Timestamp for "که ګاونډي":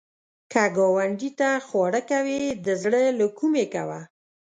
0.51-1.29